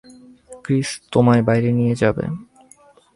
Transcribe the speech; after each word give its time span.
Chris 0.63 0.89
তোমায় 1.11 1.43
বাইরে 1.43 1.69
নিয়ে 1.71 1.95
যাবে। 1.95 2.25